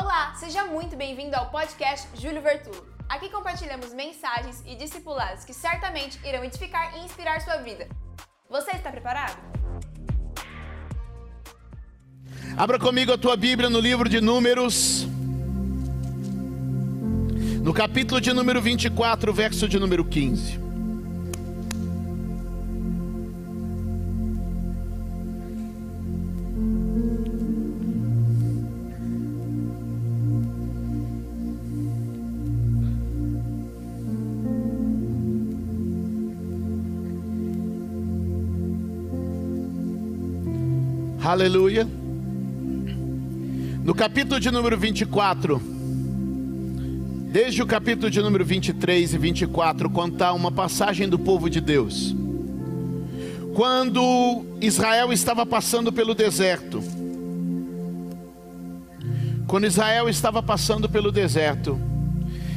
[0.00, 2.86] Olá, seja muito bem-vindo ao podcast Júlio Vertulo.
[3.08, 7.88] Aqui compartilhamos mensagens e discipulados que certamente irão edificar e inspirar sua vida.
[8.48, 9.36] Você está preparado?
[12.56, 15.04] Abra comigo a tua Bíblia no livro de Números,
[17.60, 20.67] no capítulo de número 24, verso de número 15.
[41.28, 41.86] Aleluia.
[43.84, 45.60] No capítulo de número 24,
[47.30, 52.16] desde o capítulo de número 23 e 24, contar uma passagem do povo de Deus.
[53.54, 56.82] Quando Israel estava passando pelo deserto,
[59.46, 61.78] quando Israel estava passando pelo deserto,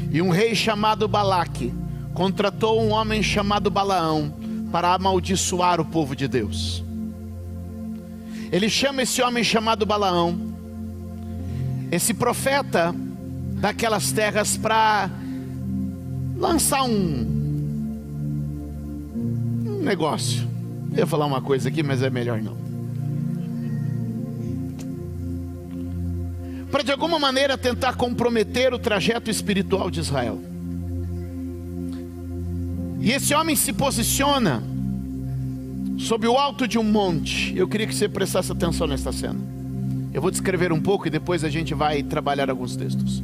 [0.10, 1.74] e um rei chamado Balaque
[2.14, 4.34] contratou um homem chamado Balaão
[4.72, 6.86] para amaldiçoar o povo de Deus.
[8.52, 10.38] Ele chama esse homem chamado Balaão,
[11.90, 12.94] esse profeta
[13.54, 15.10] daquelas terras, para
[16.36, 16.90] lançar um,
[19.66, 20.50] um negócio.
[20.92, 22.60] Eu ia falar uma coisa aqui, mas é melhor não.
[26.70, 30.40] Para de alguma maneira tentar comprometer o trajeto espiritual de Israel.
[33.00, 34.64] E esse homem se posiciona
[36.02, 37.56] sobre o alto de um monte.
[37.56, 39.40] Eu queria que você prestasse atenção nesta cena.
[40.14, 43.24] Eu vou descrever um pouco e depois a gente vai trabalhar alguns textos.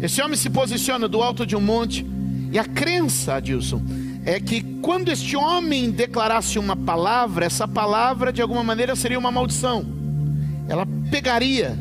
[0.00, 2.04] Esse homem se posiciona do alto de um monte
[2.50, 3.82] e a crença, Adilson,
[4.24, 9.30] é que quando este homem declarasse uma palavra, essa palavra de alguma maneira seria uma
[9.30, 9.84] maldição.
[10.68, 11.78] Ela pegaria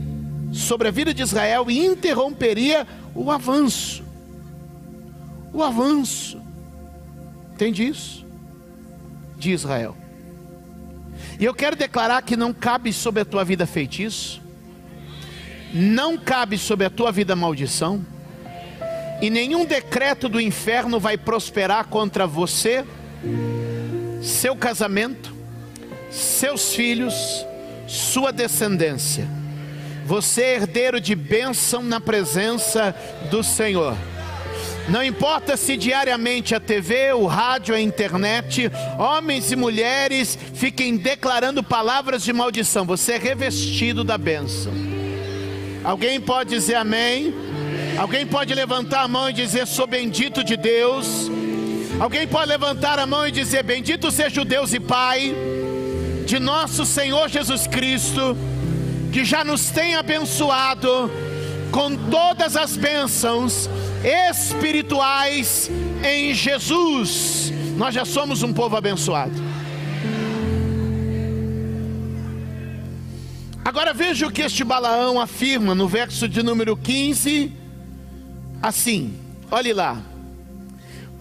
[0.51, 4.03] sobre a vida de Israel e interromperia o avanço.
[5.53, 6.39] O avanço.
[7.53, 8.22] Entende isso?
[9.43, 9.95] De Israel.
[11.39, 14.41] E eu quero declarar que não cabe sobre a tua vida feitiço,
[15.73, 18.05] não cabe sobre a tua vida maldição,
[19.21, 22.85] e nenhum decreto do inferno vai prosperar contra você,
[24.21, 25.33] seu casamento,
[26.09, 27.45] seus filhos,
[27.87, 29.27] sua descendência.
[30.05, 32.95] Você é herdeiro de bênção na presença
[33.31, 33.95] do Senhor.
[34.87, 41.63] Não importa se diariamente a TV, o rádio, a internet, homens e mulheres fiquem declarando
[41.63, 44.73] palavras de maldição, você é revestido da bênção.
[45.83, 47.33] Alguém pode dizer amém?
[47.97, 51.29] Alguém pode levantar a mão e dizer: Sou bendito de Deus.
[51.99, 55.33] Alguém pode levantar a mão e dizer: Bendito seja o Deus e Pai
[56.25, 58.35] de nosso Senhor Jesus Cristo,
[59.11, 61.11] que já nos tem abençoado
[61.71, 63.69] com todas as bênçãos
[64.03, 65.71] espirituais
[66.03, 67.51] em Jesus.
[67.77, 69.33] Nós já somos um povo abençoado.
[73.65, 77.51] Agora veja o que este Balaão afirma no verso de número 15,
[78.61, 79.13] assim,
[79.49, 80.01] olhe lá.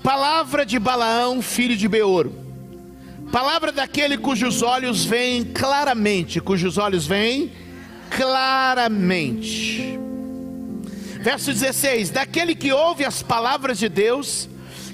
[0.03, 2.29] Palavra de Balaão, filho de Beor.
[3.31, 7.53] Palavra daquele cujos olhos veem claramente, cujos olhos veem
[8.11, 9.99] claramente.
[11.23, 14.49] Verso 16: Daquele que ouve as palavras de Deus,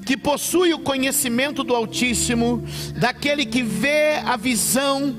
[0.04, 2.62] que possui o conhecimento do Altíssimo,
[2.96, 5.16] daquele que vê a visão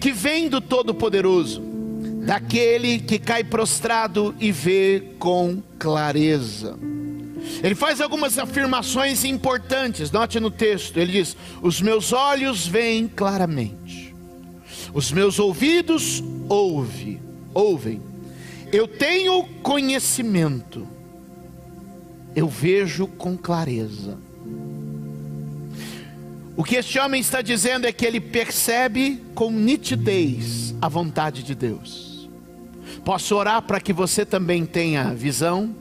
[0.00, 1.62] que vem do Todo-Poderoso,
[2.26, 6.76] daquele que cai prostrado e vê com clareza.
[7.62, 14.12] Ele faz algumas afirmações importantes, note no texto: ele diz: Os meus olhos veem claramente,
[14.92, 17.22] os meus ouvidos ouvem,
[17.54, 18.07] ouvem
[18.72, 20.86] eu tenho conhecimento,
[22.34, 24.18] eu vejo com clareza.
[26.56, 31.54] O que este homem está dizendo é que ele percebe com nitidez a vontade de
[31.54, 32.28] Deus.
[33.04, 35.74] Posso orar para que você também tenha visão,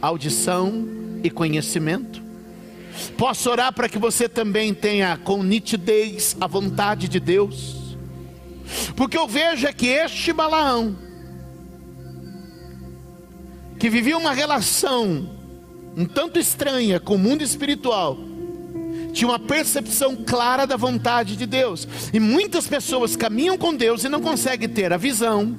[0.00, 0.86] audição
[1.22, 2.22] e conhecimento?
[3.18, 7.96] Posso orar para que você também tenha com nitidez a vontade de Deus?
[8.96, 10.96] Porque eu vejo é que este Balaão,
[13.78, 15.28] que vivia uma relação
[15.96, 18.18] um tanto estranha com o mundo espiritual,
[19.12, 21.86] tinha uma percepção clara da vontade de Deus.
[22.12, 25.56] E muitas pessoas caminham com Deus e não conseguem ter a visão,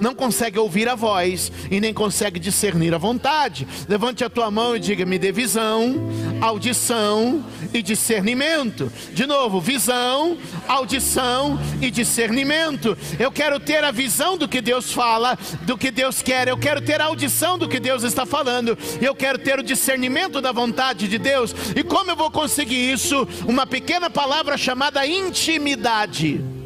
[0.00, 3.66] não consegue ouvir a voz e nem consegue discernir a vontade.
[3.88, 5.96] Levante a tua mão e diga: me dê visão,
[6.40, 8.92] audição e discernimento.
[9.12, 10.36] De novo, visão,
[10.66, 12.96] audição e discernimento.
[13.18, 16.48] Eu quero ter a visão do que Deus fala, do que Deus quer.
[16.48, 18.76] Eu quero ter a audição do que Deus está falando.
[19.00, 21.54] Eu quero ter o discernimento da vontade de Deus.
[21.74, 23.26] E como eu vou conseguir isso?
[23.46, 26.57] Uma pequena palavra chamada intimidade.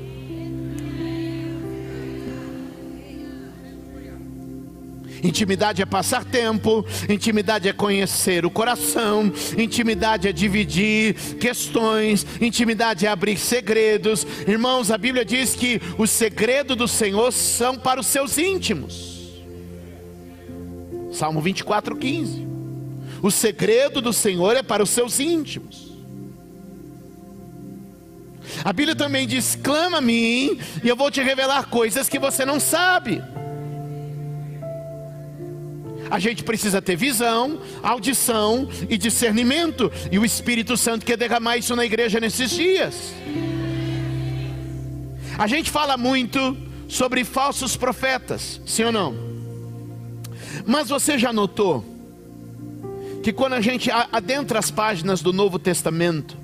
[5.23, 13.09] Intimidade é passar tempo, intimidade é conhecer o coração, intimidade é dividir questões, intimidade é
[13.09, 14.27] abrir segredos.
[14.49, 19.43] Irmãos, a Bíblia diz que os segredos do Senhor são para os seus íntimos.
[21.13, 22.49] Salmo 24, 15.
[23.23, 25.93] O segredo do Senhor é para os seus íntimos.
[28.65, 32.45] A Bíblia também diz: clama a mim, e eu vou te revelar coisas que você
[32.45, 33.23] não sabe.
[36.13, 39.91] A gente precisa ter visão, audição e discernimento.
[40.11, 43.15] E o Espírito Santo quer derramar isso na igreja nesses dias.
[45.39, 46.55] A gente fala muito
[46.87, 49.15] sobre falsos profetas, sim ou não?
[50.67, 51.83] Mas você já notou
[53.23, 56.37] que quando a gente adentra as páginas do Novo Testamento,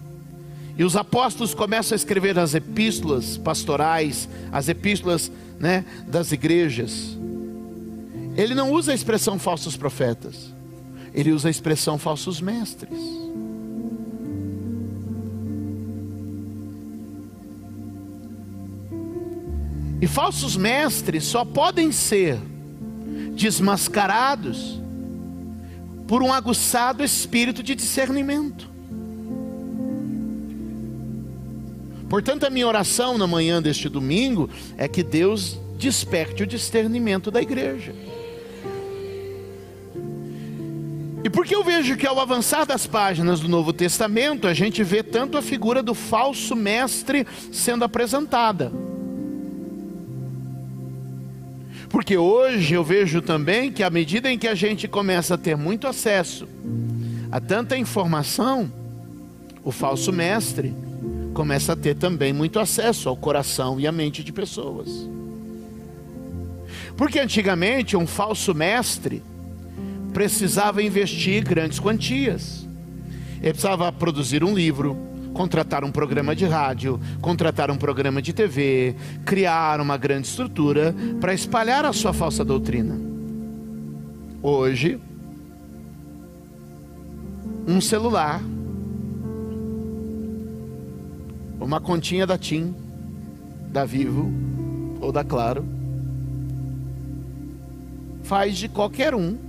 [0.78, 5.30] e os apóstolos começam a escrever as epístolas pastorais, as epístolas
[5.60, 7.17] né, das igrejas,
[8.38, 10.54] ele não usa a expressão falsos profetas,
[11.12, 13.00] ele usa a expressão falsos mestres.
[20.00, 22.38] E falsos mestres só podem ser
[23.34, 24.80] desmascarados
[26.06, 28.70] por um aguçado espírito de discernimento.
[32.08, 37.42] Portanto, a minha oração na manhã deste domingo é que Deus desperte o discernimento da
[37.42, 37.92] igreja.
[41.28, 45.02] E porque eu vejo que ao avançar das páginas do Novo Testamento, a gente vê
[45.02, 48.72] tanto a figura do falso mestre sendo apresentada.
[51.90, 55.54] Porque hoje eu vejo também que à medida em que a gente começa a ter
[55.54, 56.48] muito acesso
[57.30, 58.72] a tanta informação,
[59.62, 60.74] o falso mestre
[61.34, 64.88] começa a ter também muito acesso ao coração e à mente de pessoas.
[66.96, 69.22] Porque antigamente um falso mestre
[70.18, 72.68] precisava investir grandes quantias.
[73.40, 74.96] Ele precisava produzir um livro,
[75.32, 81.32] contratar um programa de rádio, contratar um programa de TV, criar uma grande estrutura para
[81.32, 82.98] espalhar a sua falsa doutrina.
[84.42, 84.98] Hoje,
[87.64, 88.42] um celular,
[91.60, 92.74] uma continha da TIM,
[93.70, 94.32] da Vivo
[95.00, 95.64] ou da Claro,
[98.24, 99.46] faz de qualquer um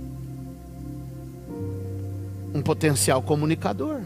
[2.54, 4.00] um potencial comunicador.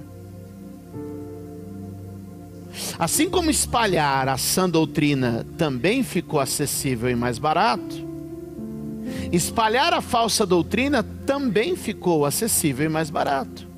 [2.99, 8.05] Assim como espalhar a sã doutrina também ficou acessível e mais barato,
[9.33, 13.75] espalhar a falsa doutrina também ficou acessível e mais barato.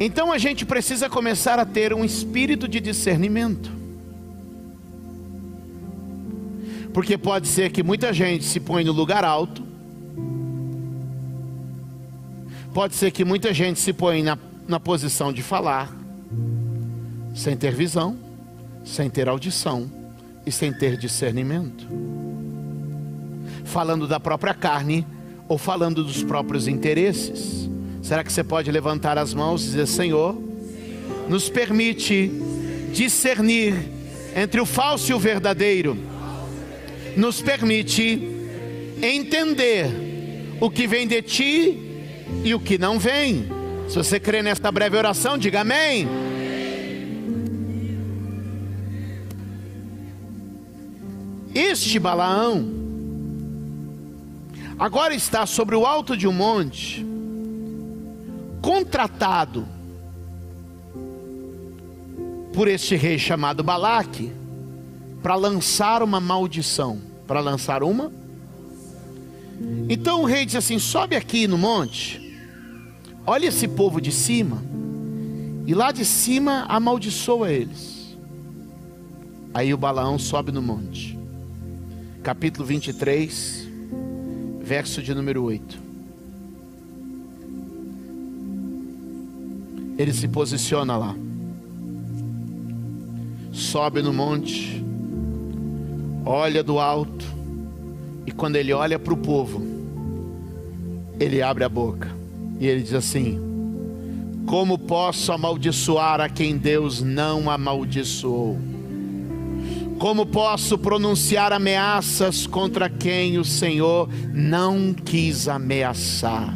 [0.00, 3.77] Então a gente precisa começar a ter um espírito de discernimento.
[6.92, 9.62] Porque pode ser que muita gente se põe no lugar alto.
[12.72, 15.94] Pode ser que muita gente se põe na, na posição de falar,
[17.34, 18.16] sem ter visão,
[18.84, 19.90] sem ter audição
[20.46, 21.86] e sem ter discernimento.
[23.64, 25.06] Falando da própria carne
[25.48, 27.68] ou falando dos próprios interesses.
[28.02, 30.40] Será que você pode levantar as mãos e dizer: Senhor,
[31.28, 32.30] nos permite
[32.92, 33.74] discernir
[34.34, 35.98] entre o falso e o verdadeiro
[37.16, 38.20] nos permite
[39.02, 39.86] entender
[40.60, 41.78] o que vem de ti
[42.44, 43.48] e o que não vem.
[43.88, 46.08] Se você crê nesta breve oração, diga amém.
[51.54, 52.68] Este Balaão
[54.78, 57.04] agora está sobre o alto de um monte,
[58.62, 59.66] contratado
[62.52, 64.32] por este rei chamado Balaque,
[65.22, 68.10] para lançar uma maldição para lançar uma.
[69.88, 72.40] Então o rei disse assim: sobe aqui no monte,
[73.26, 74.62] olha esse povo de cima,
[75.66, 78.16] e lá de cima amaldiçoa eles.
[79.52, 81.18] Aí o Balaão sobe no monte,
[82.22, 83.68] capítulo 23,
[84.62, 85.88] verso de número 8.
[89.98, 91.14] Ele se posiciona lá,
[93.50, 94.78] sobe no monte,
[96.28, 97.24] olha do alto,
[98.26, 99.62] e quando ele olha para o povo,
[101.18, 102.14] ele abre a boca
[102.60, 103.40] e ele diz assim:
[104.46, 108.58] Como posso amaldiçoar a quem Deus não amaldiçoou?
[109.98, 116.54] Como posso pronunciar ameaças contra quem o Senhor não quis ameaçar?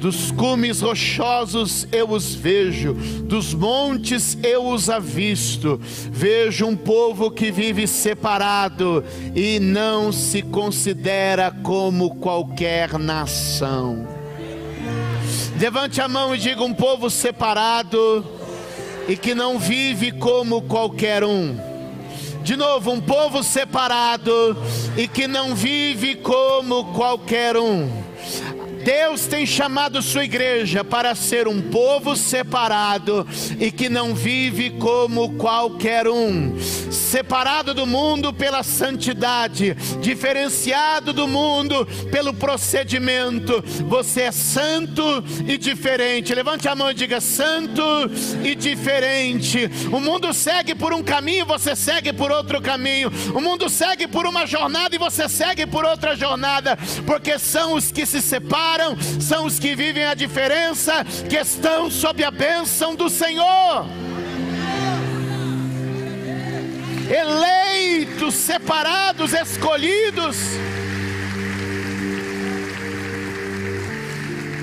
[0.00, 5.78] Dos cumes rochosos eu os vejo, dos montes eu os avisto.
[6.10, 9.04] Vejo um povo que vive separado
[9.36, 14.08] e não se considera como qualquer nação.
[15.60, 18.24] Levante a mão e diga: um povo separado
[19.06, 21.58] e que não vive como qualquer um.
[22.42, 24.56] De novo, um povo separado
[24.96, 28.09] e que não vive como qualquer um.
[28.84, 33.26] Deus tem chamado sua igreja para ser um povo separado
[33.58, 36.58] e que não vive como qualquer um,
[36.90, 43.62] separado do mundo pela santidade, diferenciado do mundo pelo procedimento.
[43.86, 45.02] Você é santo
[45.46, 46.34] e diferente.
[46.34, 47.82] Levante a mão e diga: santo
[48.42, 49.70] e diferente.
[49.92, 53.12] O mundo segue por um caminho, você segue por outro caminho.
[53.34, 57.92] O mundo segue por uma jornada e você segue por outra jornada, porque são os
[57.92, 62.94] que se separam separam são os que vivem a diferença, que estão sob a bênção
[62.94, 63.86] do Senhor.
[67.08, 70.36] Eleitos, separados, escolhidos.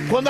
[0.10, 0.30] Quando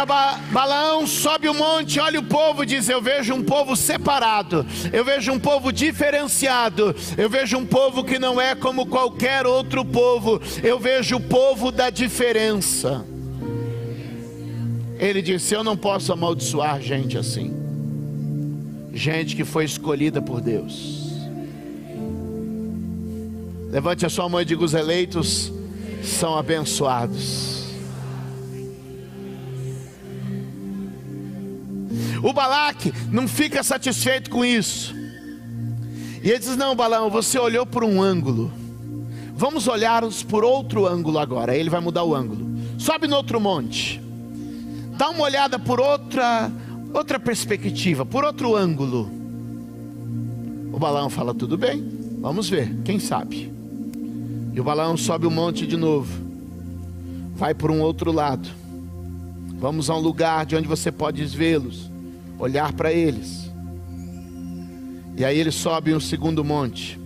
[0.52, 5.06] Balaão sobe o monte, olha o povo e diz: Eu vejo um povo separado, eu
[5.06, 10.42] vejo um povo diferenciado, eu vejo um povo que não é como qualquer outro povo,
[10.64, 13.06] eu vejo o povo da diferença.
[15.00, 17.54] Ele disse: Eu não posso amaldiçoar gente assim,
[18.94, 21.08] gente que foi escolhida por Deus.
[23.70, 25.52] Levante a sua mão e diga: Os eleitos
[26.04, 27.58] são abençoados.
[32.24, 34.96] O Balaque não fica satisfeito com isso.
[36.24, 38.52] E ele diz: Não, Balão, você olhou por um ângulo.
[39.36, 41.56] Vamos olhar por outro ângulo agora.
[41.56, 42.48] Ele vai mudar o ângulo.
[42.80, 44.07] Sobe no outro monte
[44.98, 46.52] dá uma olhada por outra,
[46.94, 49.10] outra perspectiva, por outro ângulo.
[50.74, 51.88] O balão fala: tudo bem,
[52.20, 53.54] vamos ver, quem sabe.
[54.54, 56.12] E o balão sobe o monte de novo,
[57.36, 58.50] vai por um outro lado.
[59.60, 61.92] Vamos a um lugar de onde você pode vê-los,
[62.38, 63.52] olhar para eles.
[65.16, 67.00] E aí ele sobe um segundo monte,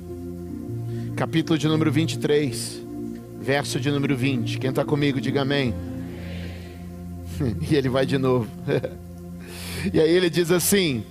[1.15, 2.81] capítulo de número 23,
[3.39, 4.59] verso de número 20.
[4.59, 5.73] Quem está comigo, diga amém.
[7.69, 8.47] e ele vai de novo.
[9.93, 11.03] e aí ele diz assim: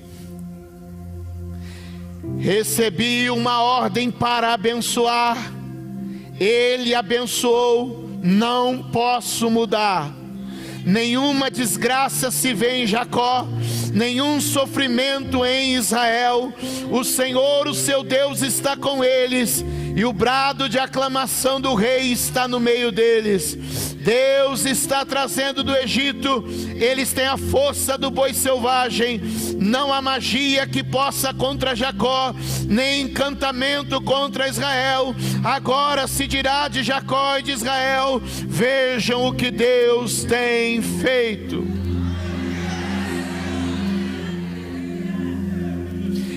[2.38, 5.52] Recebi uma ordem para abençoar,
[6.38, 10.14] ele abençoou, não posso mudar.
[10.84, 13.46] Nenhuma desgraça se vê em Jacó,
[13.92, 16.52] nenhum sofrimento em Israel.
[16.90, 22.12] O Senhor, o seu Deus, está com eles, e o brado de aclamação do rei
[22.12, 23.89] está no meio deles.
[24.00, 29.20] Deus está trazendo do Egito, eles têm a força do boi selvagem,
[29.58, 32.34] não há magia que possa contra Jacó,
[32.66, 35.14] nem encantamento contra Israel.
[35.44, 41.66] Agora se dirá de Jacó e de Israel: vejam o que Deus tem feito.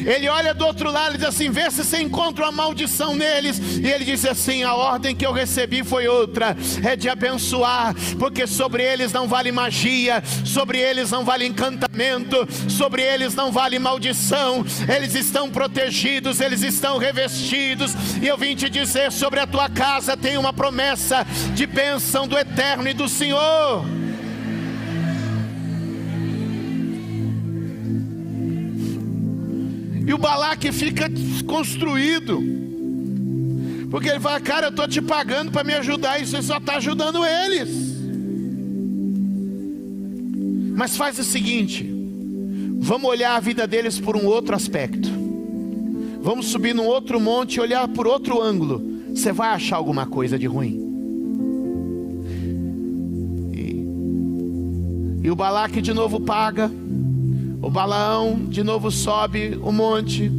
[0.06, 3.60] Ele olha do outro lado e diz assim: vê se você encontra uma maldição neles.
[3.60, 8.46] E ele diz assim: a ordem que eu recebi foi outra, é de abençoar, porque
[8.48, 14.66] sobre eles não vale magia, sobre eles não vale encantamento, sobre eles não vale maldição.
[14.94, 17.94] Eles estão protegidos, eles estão revestidos.
[18.22, 22.38] E eu vim te dizer: sobre a tua casa tem uma promessa de bênção do
[22.38, 24.03] eterno e do Senhor.
[30.14, 32.40] E o Balaque fica desconstruído.
[33.90, 36.76] Porque ele fala, cara, eu estou te pagando para me ajudar e você só está
[36.76, 37.98] ajudando eles.
[40.76, 41.92] Mas faz o seguinte:
[42.78, 45.10] vamos olhar a vida deles por um outro aspecto.
[46.22, 48.84] Vamos subir num outro monte e olhar por outro ângulo.
[49.16, 50.80] Você vai achar alguma coisa de ruim.
[53.52, 56.70] E, e o Balaque de novo paga.
[57.64, 60.30] O Balaão de novo sobe o monte,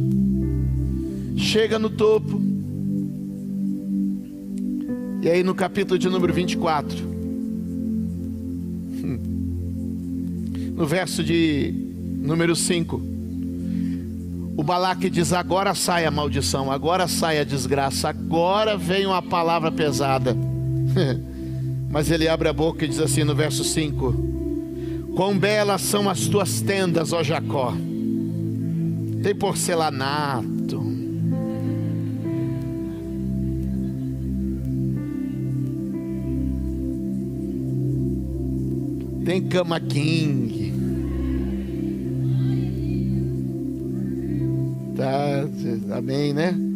[1.35, 2.39] chega no topo.
[5.23, 6.99] E aí no capítulo de número 24,
[10.77, 11.73] no verso de
[12.21, 13.01] Número 5.
[14.55, 19.71] O Balaque diz: agora sai a maldição, agora sai a desgraça, agora vem uma palavra
[19.71, 20.37] pesada.
[21.89, 24.34] Mas ele abre a boca e diz assim no verso 5:
[25.15, 27.73] Quão belas são as tuas tendas, ó Jacó,
[29.23, 30.83] tem porcelanato,
[39.23, 40.73] tem cama king.
[44.97, 46.74] Tá, amém, né?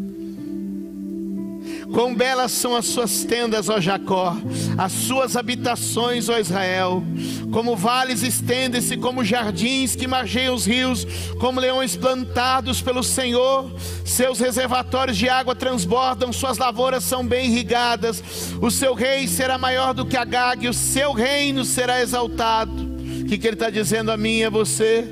[1.92, 4.38] Quão belas são as suas tendas, ó Jacó,
[4.78, 7.04] as suas habitações, ó Israel.
[7.52, 11.06] Como vales estendem-se, como jardins que margeiam os rios,
[11.40, 13.72] como leões plantados pelo Senhor.
[14.06, 18.24] Seus reservatórios de água transbordam, suas lavouras são bem irrigadas.
[18.62, 22.88] O seu rei será maior do que Agag, o seu reino será exaltado.
[23.22, 25.08] O que, que ele está dizendo a mim e a você?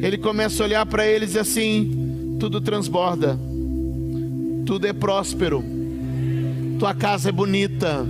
[0.00, 3.47] Ele começa a olhar para eles e assim: tudo transborda
[4.68, 5.64] tudo é próspero,
[6.78, 8.06] tua casa é bonita,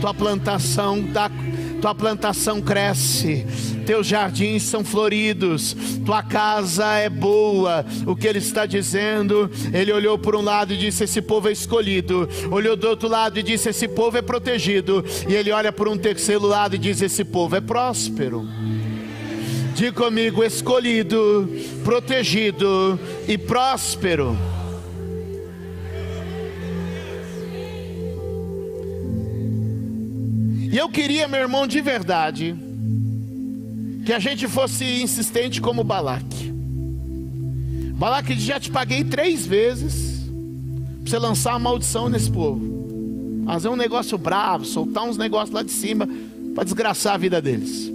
[0.00, 1.30] tua plantação dá,
[1.80, 3.46] tua plantação cresce,
[3.86, 7.86] teus jardins são floridos, tua casa é boa.
[8.04, 9.48] O que ele está dizendo?
[9.72, 12.28] Ele olhou por um lado e disse: Esse povo é escolhido.
[12.50, 15.04] Olhou do outro lado e disse: Esse povo é protegido.
[15.28, 18.44] E ele olha por um terceiro lado e diz: Esse povo é próspero.
[19.72, 21.48] Diga comigo: escolhido,
[21.84, 24.36] protegido e próspero.
[30.76, 32.54] E eu queria, meu irmão, de verdade,
[34.04, 36.52] que a gente fosse insistente como Balaque.
[37.94, 40.28] Balaque já te paguei três vezes
[41.00, 43.42] para você lançar uma maldição nesse povo.
[43.46, 46.06] Fazer um negócio bravo, soltar uns negócios lá de cima
[46.54, 47.90] para desgraçar a vida deles.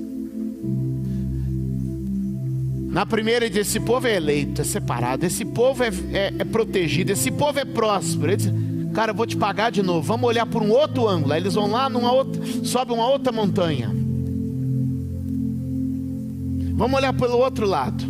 [2.89, 6.43] Na primeira ele disse: esse povo é eleito, é separado, esse povo é, é, é
[6.43, 8.31] protegido, esse povo é próspero.
[8.31, 10.01] Ele disse, Cara, eu vou te pagar de novo.
[10.01, 11.33] Vamos olhar por um outro ângulo.
[11.33, 13.89] Aí eles vão lá numa outra, sobe uma outra montanha.
[16.74, 18.03] Vamos olhar pelo outro lado.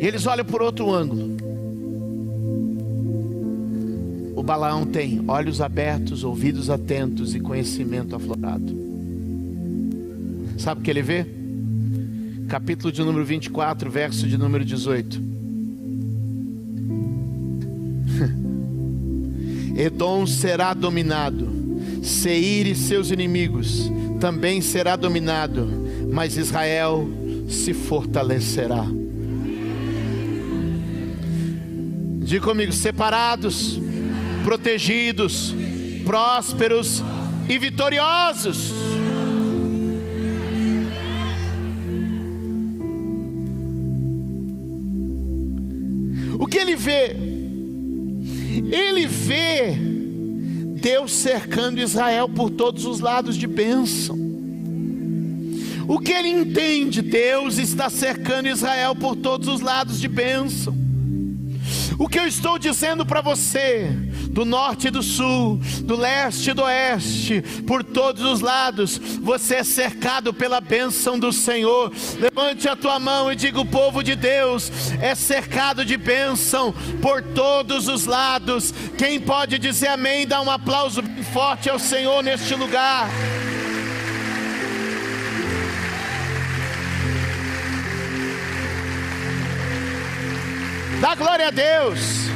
[0.00, 1.36] E eles olham por outro ângulo.
[4.34, 8.74] O Balaão tem olhos abertos, ouvidos atentos e conhecimento aflorado.
[10.58, 11.26] Sabe o que ele vê?
[12.48, 15.35] Capítulo de número 24, verso de número 18.
[19.76, 21.54] Edom será dominado,
[22.02, 25.68] Seir e seus inimigos também será dominado,
[26.12, 27.08] mas Israel
[27.48, 28.86] se fortalecerá.
[32.20, 33.78] Diga comigo: separados,
[34.44, 35.54] protegidos,
[36.04, 37.02] prósperos
[37.48, 38.72] e vitoriosos.
[46.38, 47.35] O que ele vê
[48.58, 49.76] ele vê
[50.80, 54.16] Deus cercando Israel por todos os lados de bênção.
[55.88, 57.00] O que ele entende?
[57.00, 60.76] Deus está cercando Israel por todos os lados de bênção.
[61.98, 63.90] O que eu estou dizendo para você,
[64.36, 69.56] do norte e do sul, do leste e do oeste, por todos os lados, você
[69.56, 71.90] é cercado pela bênção do Senhor.
[72.20, 74.70] Levante a tua mão e diga: o povo de Deus
[75.00, 78.74] é cercado de bênção por todos os lados.
[78.98, 80.26] Quem pode dizer amém?
[80.26, 83.08] Dá um aplauso bem forte ao Senhor neste lugar.
[91.00, 92.35] Dá glória a Deus.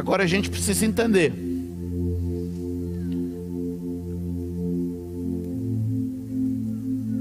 [0.00, 1.30] Agora a gente precisa entender.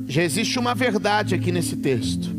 [0.07, 2.29] Já existe uma verdade aqui nesse texto.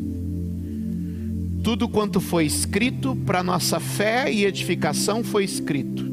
[1.63, 6.11] Tudo quanto foi escrito para nossa fé e edificação foi escrito.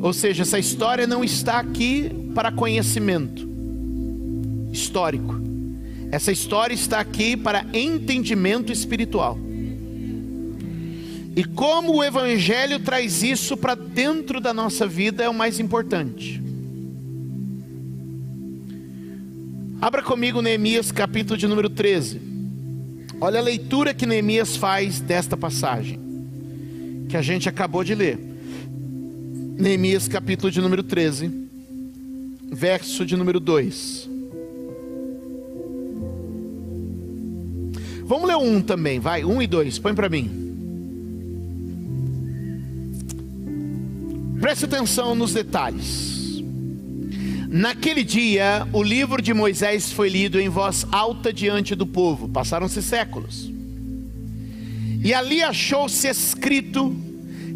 [0.00, 3.46] Ou seja, essa história não está aqui para conhecimento
[4.72, 5.38] histórico.
[6.10, 9.38] Essa história está aqui para entendimento espiritual.
[11.34, 16.42] E como o Evangelho traz isso para dentro da nossa vida é o mais importante.
[19.80, 22.20] Abra comigo Neemias capítulo de número 13.
[23.18, 25.98] Olha a leitura que Neemias faz desta passagem,
[27.08, 28.18] que a gente acabou de ler.
[29.58, 31.30] Neemias capítulo de número 13,
[32.52, 34.10] verso de número 2.
[38.04, 40.41] Vamos ler um também, vai, um e dois, põe para mim.
[44.42, 46.42] Preste atenção nos detalhes.
[47.48, 52.28] Naquele dia, o livro de Moisés foi lido em voz alta diante do povo.
[52.28, 53.48] Passaram-se séculos.
[55.00, 56.92] E ali achou-se escrito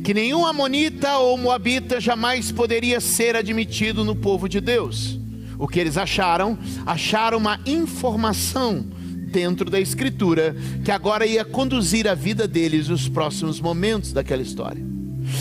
[0.05, 5.19] que nenhum amonita ou moabita jamais poderia ser admitido no povo de Deus.
[5.59, 6.57] O que eles acharam?
[6.87, 8.87] Acharam uma informação
[9.33, 14.96] dentro da escritura que agora ia conduzir a vida deles os próximos momentos daquela história.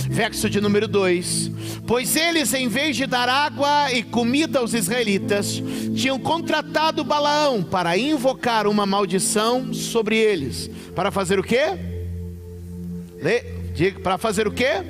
[0.09, 1.51] Verso de número 2:
[1.85, 5.61] Pois eles, em vez de dar água e comida aos israelitas,
[5.95, 10.69] tinham contratado Balaão para invocar uma maldição sobre eles.
[10.95, 11.77] Para fazer o quê?
[14.01, 14.83] Para fazer o quê?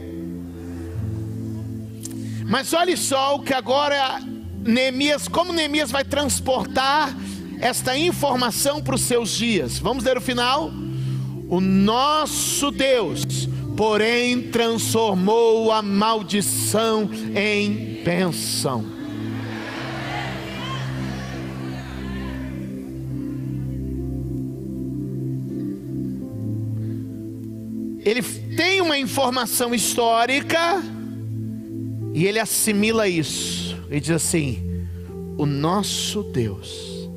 [2.48, 4.22] Mas olhe só o que agora
[4.64, 7.16] Neemias, como Neemias vai transportar
[7.60, 9.80] esta informação para os seus dias.
[9.80, 10.72] Vamos ler o final?
[11.48, 18.96] O nosso Deus, porém, transformou a maldição em bênção.
[28.06, 28.22] ele
[28.56, 30.82] tem uma informação histórica
[32.14, 34.86] e ele assimila isso e diz assim:
[35.38, 37.10] o nosso Deus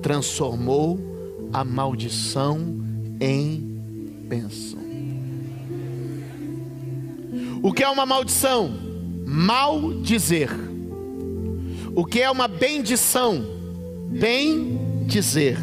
[0.00, 0.98] transformou
[1.52, 2.80] a maldição
[3.20, 3.60] em
[4.28, 4.85] bênção.
[7.66, 8.72] O que é uma maldição?
[9.26, 10.48] Mal dizer.
[11.96, 13.44] O que é uma bendição?
[14.08, 15.58] Bem dizer.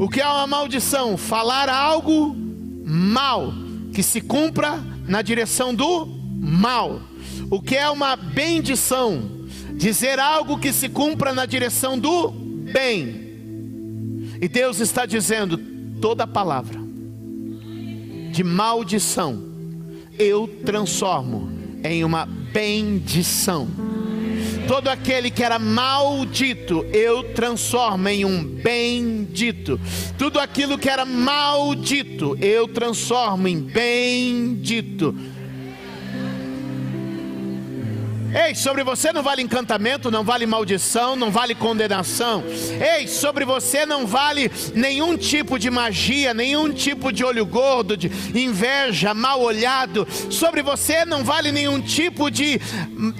[0.00, 1.16] O que é uma maldição?
[1.16, 2.34] Falar algo
[2.84, 3.52] mal,
[3.94, 7.00] que se cumpra na direção do mal.
[7.48, 9.46] O que é uma bendição?
[9.76, 12.28] Dizer algo que se cumpra na direção do
[12.72, 14.34] bem.
[14.40, 15.56] E Deus está dizendo:
[16.00, 16.80] toda palavra
[18.32, 19.51] de maldição
[20.22, 21.50] eu transformo
[21.84, 23.68] em uma bendição
[24.72, 29.78] todo aquele que era maldito, eu transformo em um bendito.
[30.16, 35.14] Tudo aquilo que era maldito, eu transformo em bendito.
[38.34, 42.42] Ei, sobre você não vale encantamento, não vale maldição, não vale condenação.
[42.80, 48.10] Ei, sobre você não vale nenhum tipo de magia, nenhum tipo de olho gordo, de
[48.34, 50.08] inveja, mal olhado.
[50.30, 52.58] Sobre você não vale nenhum tipo de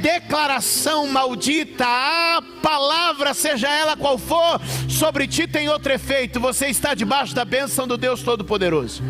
[0.01, 1.85] declaração maldita.
[1.87, 6.40] A palavra, seja ela qual for, sobre ti tem outro efeito.
[6.40, 9.03] Você está debaixo da bênção do Deus Todo-Poderoso.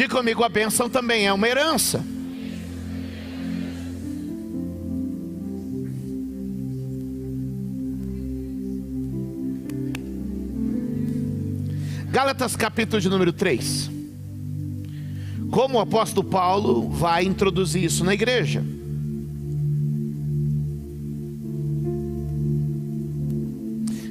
[0.00, 2.02] Diga comigo, a bênção também é uma herança.
[12.10, 13.90] Gálatas capítulo de número 3.
[15.50, 18.64] Como o apóstolo Paulo vai introduzir isso na igreja?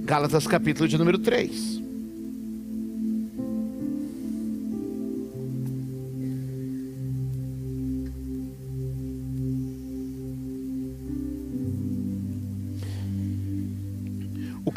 [0.03, 1.78] Gálatas capítulo de número 3.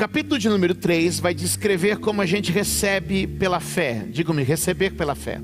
[0.02, 4.04] Capítulo de número 3 vai descrever como a gente recebe pela fé.
[4.10, 5.40] Diga-me, receber pela fé.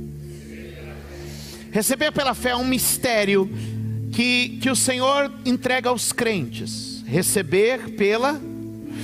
[1.70, 3.48] Receber pela fé é um mistério
[4.10, 7.04] que, que o Senhor entrega aos crentes.
[7.06, 8.40] Receber pela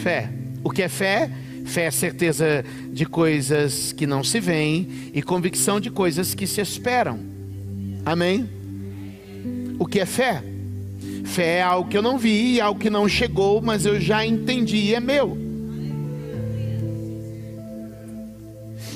[0.02, 0.28] fé.
[0.64, 1.30] O que é fé?
[1.64, 6.60] Fé é certeza de coisas que não se veem e convicção de coisas que se
[6.60, 7.20] esperam.
[8.04, 8.50] Amém?
[9.78, 10.42] O que é fé?
[11.22, 14.78] Fé é algo que eu não vi, algo que não chegou, mas eu já entendi
[14.78, 15.43] e é meu.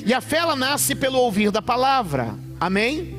[0.09, 2.33] E a fé ela nasce pelo ouvir da palavra.
[2.59, 3.13] Amém?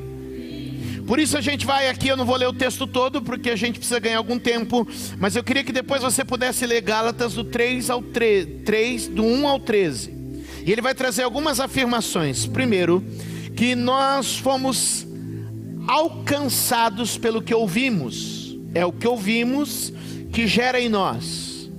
[1.07, 3.55] Por isso a gente vai aqui, eu não vou ler o texto todo, porque a
[3.55, 4.85] gente precisa ganhar algum tempo,
[5.17, 9.23] mas eu queria que depois você pudesse ler Gálatas do 3 ao 3, 3 do
[9.23, 10.13] 1 ao 13.
[10.65, 12.45] E ele vai trazer algumas afirmações.
[12.45, 13.01] Primeiro,
[13.55, 15.07] que nós fomos
[15.87, 18.57] alcançados pelo que ouvimos.
[18.75, 19.93] É o que ouvimos
[20.33, 21.71] que gera em nós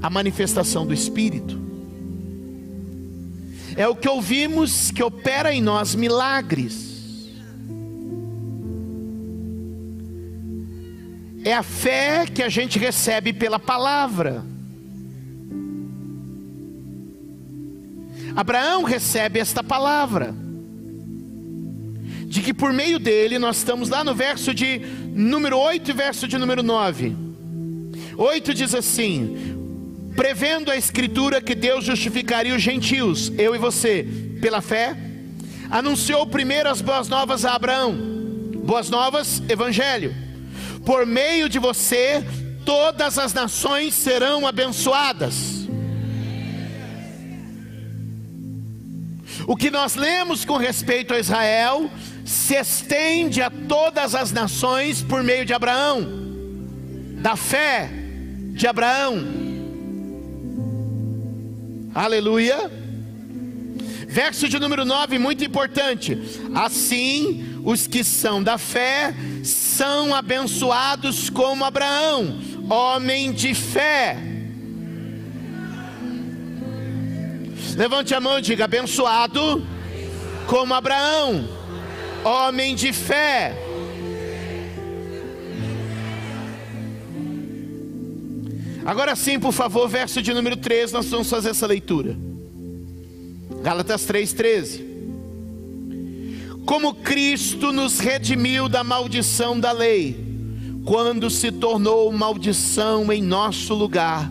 [0.00, 1.61] a manifestação do Espírito
[3.76, 6.92] é o que ouvimos que opera em nós milagres.
[11.44, 14.44] É a fé que a gente recebe pela palavra.
[18.34, 20.34] Abraão recebe esta palavra,
[22.26, 24.78] de que por meio dele, nós estamos lá no verso de
[25.14, 27.14] número 8 e verso de número 9.
[28.16, 29.51] 8 diz assim:
[30.14, 34.06] prevendo a Escritura que Deus justificaria os gentios, eu e você,
[34.40, 34.96] pela fé,
[35.70, 37.94] anunciou primeiro as boas novas a Abraão.
[38.64, 40.14] Boas novas, Evangelho.
[40.84, 42.24] Por meio de você,
[42.64, 45.62] todas as nações serão abençoadas.
[49.46, 51.90] O que nós lemos com respeito a Israel
[52.24, 56.06] se estende a todas as nações por meio de Abraão,
[57.20, 57.90] da fé
[58.52, 59.51] de Abraão.
[61.94, 62.70] Aleluia.
[64.08, 66.18] Verso de número 9, muito importante.
[66.54, 72.38] Assim, os que são da fé são abençoados como Abraão,
[72.70, 74.16] homem de fé.
[77.76, 79.66] Levante a mão e diga: abençoado
[80.46, 81.46] como Abraão,
[82.24, 83.54] homem de fé.
[88.84, 92.16] Agora sim, por favor, verso de número 3, nós vamos fazer essa leitura.
[93.62, 94.92] Gálatas 3,13.
[96.66, 100.16] Como Cristo nos redimiu da maldição da lei,
[100.84, 104.30] quando se tornou maldição em nosso lugar,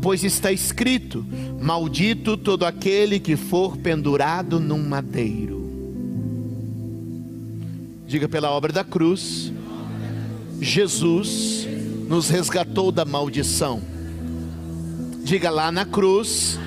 [0.00, 1.24] pois está escrito:
[1.60, 5.62] Maldito todo aquele que for pendurado num madeiro.
[8.06, 9.52] Diga pela obra da cruz,
[10.60, 11.66] Jesus
[12.08, 13.91] nos resgatou da maldição.
[15.22, 16.58] Diga lá na cruz,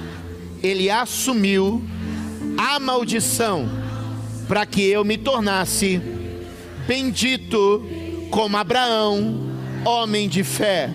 [0.64, 1.84] ele assumiu
[2.58, 3.70] a maldição
[4.48, 6.02] para que eu me tornasse
[6.88, 7.84] bendito
[8.32, 9.52] como Abraão,
[9.84, 10.90] homem de fé.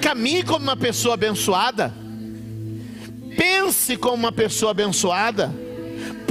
[0.00, 1.94] Caminhe como uma pessoa abençoada.
[3.36, 5.61] Pense como uma pessoa abençoada.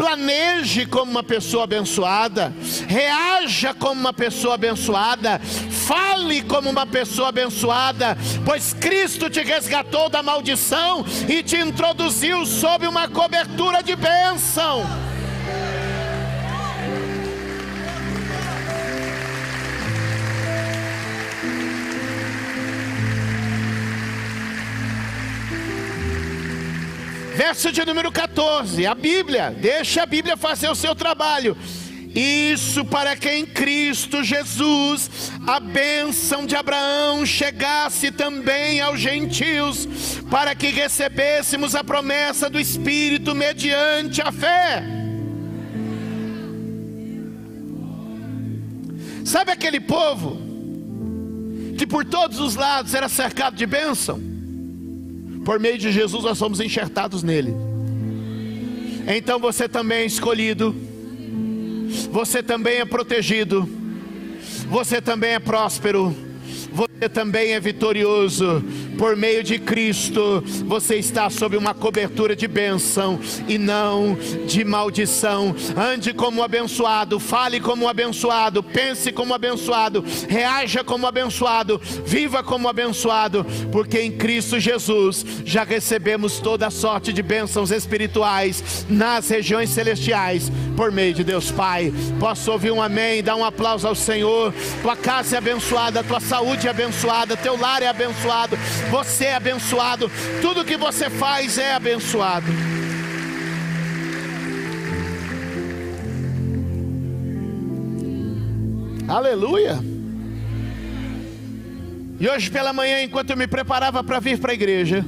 [0.01, 2.51] Planeje como uma pessoa abençoada.
[2.87, 5.39] Reaja como uma pessoa abençoada.
[5.85, 8.17] Fale como uma pessoa abençoada.
[8.43, 15.10] Pois Cristo te resgatou da maldição e te introduziu sob uma cobertura de bênção.
[27.43, 31.57] Verso de número 14, a Bíblia, deixa a Bíblia fazer o seu trabalho.
[32.13, 39.87] Isso para que em Cristo Jesus a bênção de Abraão chegasse também aos gentios,
[40.29, 44.83] para que recebêssemos a promessa do Espírito mediante a fé.
[49.25, 50.39] Sabe aquele povo
[51.75, 54.30] que por todos os lados era cercado de bênção?
[55.51, 57.53] Por meio de Jesus nós somos enxertados nele.
[59.05, 60.73] Então você também é escolhido.
[62.09, 63.67] Você também é protegido.
[64.69, 66.15] Você também é próspero.
[66.71, 68.63] Você também é vitorioso
[69.01, 75.55] por meio de Cristo, você está sob uma cobertura de bênção e não de maldição.
[75.75, 83.43] Ande como abençoado, fale como abençoado, pense como abençoado, reaja como abençoado, viva como abençoado,
[83.71, 90.91] porque em Cristo Jesus já recebemos toda sorte de bênçãos espirituais nas regiões celestiais por
[90.91, 91.91] meio de Deus Pai.
[92.19, 94.53] Posso ouvir um amém, dar um aplauso ao Senhor.
[94.83, 98.55] Tua casa é abençoada, tua saúde é abençoada, teu lar é abençoado
[98.91, 102.45] você é abençoado, tudo que você faz é abençoado.
[109.07, 109.79] Aleluia.
[112.19, 115.05] E hoje pela manhã, enquanto eu me preparava para vir para a igreja,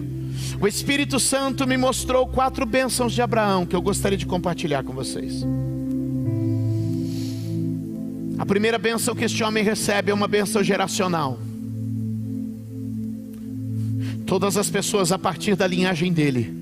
[0.62, 4.94] o Espírito Santo me mostrou quatro bênçãos de Abraão que eu gostaria de compartilhar com
[4.94, 5.46] vocês.
[8.40, 11.38] A primeira bênção que este homem recebe é uma bênção geracional.
[14.26, 16.54] Todas as pessoas a partir da linhagem dele,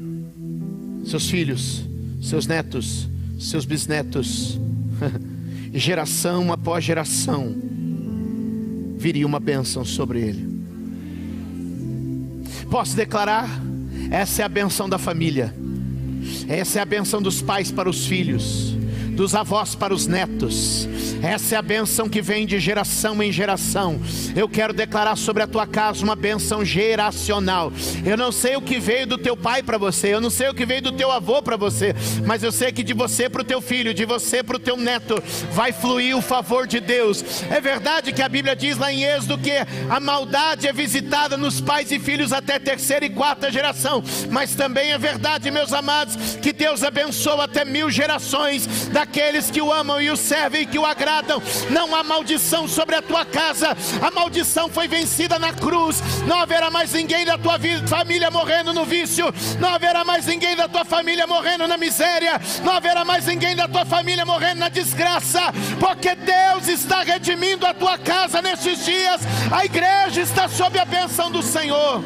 [1.06, 1.84] seus filhos,
[2.21, 3.08] seus netos,
[3.39, 4.60] seus bisnetos,
[5.74, 7.56] geração após geração,
[8.97, 10.62] viria uma bênção sobre ele.
[12.69, 13.50] Posso declarar?
[14.10, 15.54] Essa é a benção da família,
[16.47, 18.76] essa é a benção dos pais para os filhos,
[19.15, 20.88] dos avós para os netos,
[21.23, 23.99] essa é a benção que vem de geração em geração.
[24.36, 27.71] Eu quero declarar sobre a tua casa uma benção geracional.
[28.03, 30.53] Eu não sei o que veio do teu pai para você, eu não sei o
[30.53, 31.93] que veio do teu avô para você,
[32.25, 34.75] mas eu sei que de você para o teu filho, de você para o teu
[34.75, 37.23] neto, vai fluir o favor de Deus.
[37.51, 39.51] É verdade que a Bíblia diz lá em Êxodo que
[39.89, 44.91] a maldade é visitada nos pais e filhos até terceira e quarta geração, mas também
[44.91, 50.10] é verdade, meus amados, que Deus abençoa até mil gerações daqueles que o amam e
[50.10, 51.11] o servem e que o agradam
[51.69, 53.76] Não há maldição sobre a tua casa.
[54.02, 56.02] A maldição foi vencida na cruz.
[56.26, 59.26] Não haverá mais ninguém da tua família morrendo no vício.
[59.60, 62.39] Não haverá mais ninguém da tua família morrendo na miséria.
[62.63, 65.41] Não haverá mais ninguém da tua família morrendo na desgraça.
[65.80, 69.21] Porque Deus está redimindo a tua casa nestes dias.
[69.52, 72.02] A igreja está sob a bênção do Senhor.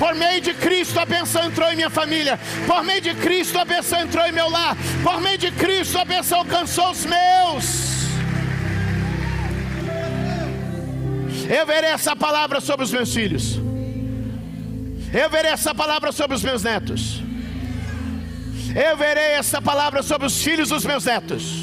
[0.00, 2.40] Por meio de Cristo a bênção entrou em minha família.
[2.66, 4.74] Por meio de Cristo a bênção entrou em meu lar.
[5.02, 7.90] Por meio de Cristo a bênção alcançou os meus.
[11.50, 13.58] Eu verei essa palavra sobre os meus filhos.
[15.12, 17.20] Eu verei essa palavra sobre os meus netos.
[18.74, 21.59] Eu verei essa palavra sobre os filhos dos meus netos.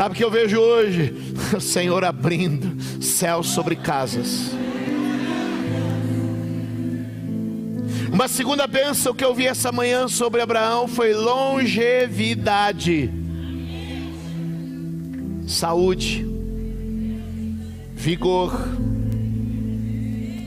[0.00, 1.12] Sabe o que eu vejo hoje?
[1.54, 4.50] O Senhor abrindo céus sobre casas.
[8.10, 13.10] Uma segunda bênção que eu vi essa manhã sobre Abraão foi longevidade,
[15.46, 16.26] saúde,
[17.94, 18.58] vigor,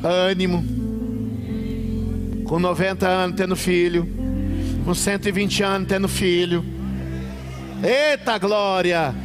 [0.04, 0.66] ânimo.
[2.46, 4.08] Com 90 anos tendo filho,
[4.84, 6.66] com 120 anos tendo filho.
[7.84, 9.23] Eita glória!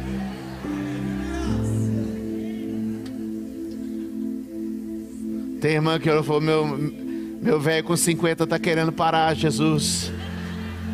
[5.59, 6.65] Tem irmã que falou: meu,
[7.41, 10.11] meu velho com 50 está querendo parar, Jesus.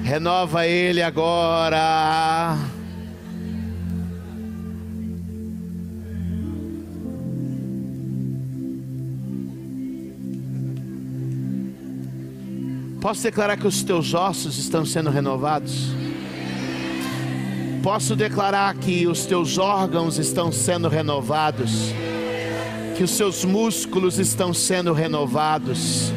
[0.04, 2.58] Renova ele agora.
[13.02, 15.90] Posso declarar que os teus ossos estão sendo renovados?
[17.84, 21.94] Posso declarar que os teus órgãos estão sendo renovados?
[22.96, 26.14] Que os seus músculos estão sendo renovados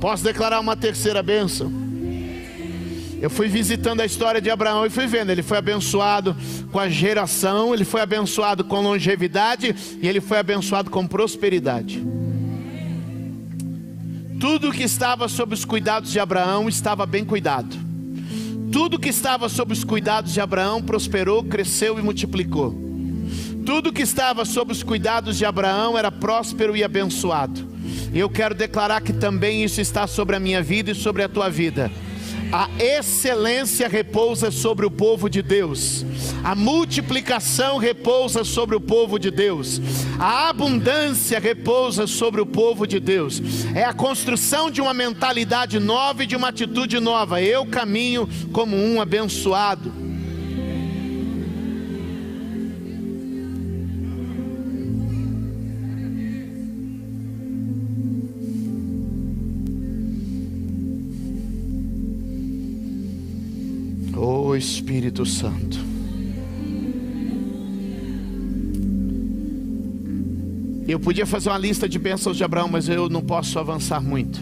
[0.00, 1.70] Posso declarar uma terceira bênção?
[3.20, 6.34] Eu fui visitando a história de Abraão e fui vendo, ele foi abençoado
[6.72, 12.15] com a geração, ele foi abençoado com longevidade e ele foi abençoado com prosperidade.
[14.38, 17.74] Tudo que estava sob os cuidados de Abraão estava bem cuidado.
[18.70, 22.74] Tudo que estava sob os cuidados de Abraão prosperou, cresceu e multiplicou.
[23.64, 27.66] Tudo que estava sob os cuidados de Abraão era próspero e abençoado.
[28.14, 31.48] Eu quero declarar que também isso está sobre a minha vida e sobre a tua
[31.48, 31.90] vida.
[32.52, 36.04] A excelência repousa sobre o povo de Deus,
[36.46, 39.80] a multiplicação repousa sobre o povo de Deus,
[40.16, 43.42] a abundância repousa sobre o povo de Deus.
[43.74, 47.42] É a construção de uma mentalidade nova e de uma atitude nova.
[47.42, 50.06] Eu caminho como um abençoado.
[64.56, 65.95] Espírito Santo.
[70.88, 74.40] Eu podia fazer uma lista de bênçãos de Abraão, mas eu não posso avançar muito.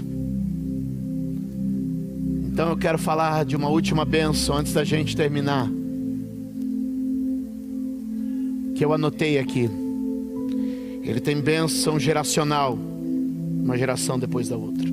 [2.53, 5.69] Então eu quero falar de uma última bênção antes da gente terminar.
[8.77, 9.71] Que eu anotei aqui.
[11.03, 14.87] Ele tem bênção geracional, uma geração depois da outra.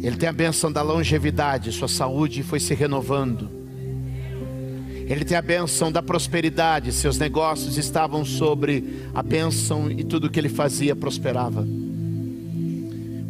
[0.00, 3.57] Ele tem a bênção da longevidade, sua saúde foi se renovando.
[5.08, 10.38] Ele tem a bênção da prosperidade, seus negócios estavam sobre a bênção e tudo que
[10.38, 11.66] ele fazia prosperava.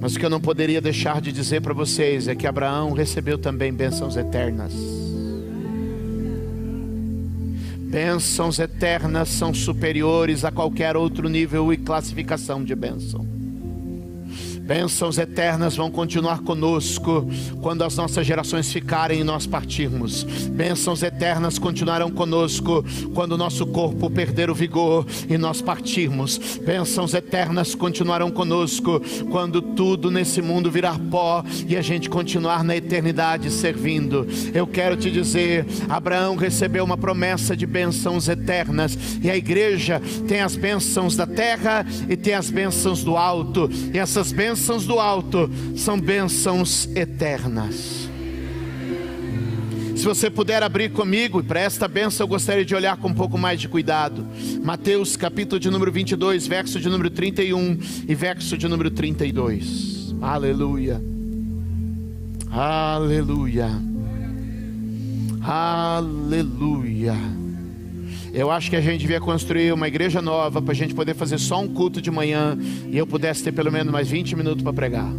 [0.00, 3.38] Mas o que eu não poderia deixar de dizer para vocês é que Abraão recebeu
[3.38, 4.72] também bênçãos eternas.
[7.88, 13.37] Bênçãos eternas são superiores a qualquer outro nível e classificação de bênção.
[14.68, 17.26] Bênçãos eternas vão continuar conosco
[17.62, 20.24] quando as nossas gerações ficarem e nós partirmos.
[20.24, 26.58] Bênçãos eternas continuarão conosco quando o nosso corpo perder o vigor e nós partirmos.
[26.62, 29.00] Bênçãos eternas continuarão conosco
[29.30, 34.26] quando tudo nesse mundo virar pó e a gente continuar na eternidade servindo.
[34.52, 40.42] Eu quero te dizer: Abraão recebeu uma promessa de bênçãos eternas e a igreja tem
[40.42, 44.98] as bênçãos da terra e tem as bênçãos do alto, e essas bênçãos bênçãos do
[44.98, 48.08] alto são bênçãos eternas.
[49.94, 53.38] Se você puder abrir comigo, para esta bênção eu gostaria de olhar com um pouco
[53.38, 54.26] mais de cuidado.
[54.62, 57.78] Mateus capítulo de número 22, verso de número 31
[58.08, 60.14] e verso de número 32.
[60.20, 61.00] Aleluia.
[62.50, 63.70] Aleluia.
[65.40, 67.14] Aleluia.
[68.38, 71.38] Eu acho que a gente devia construir uma igreja nova para a gente poder fazer
[71.38, 72.56] só um culto de manhã
[72.88, 75.12] e eu pudesse ter pelo menos mais 20 minutos para pregar.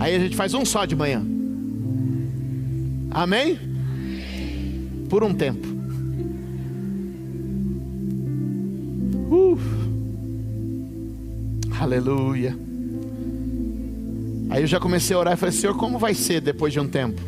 [0.00, 1.24] Aí a gente faz um só de manhã.
[3.12, 3.56] Amém?
[5.08, 5.68] Por um tempo.
[9.30, 9.56] Uh.
[11.80, 12.58] Aleluia.
[14.48, 16.86] Aí eu já comecei a orar e falei, Senhor, como vai ser depois de um
[16.86, 17.20] tempo?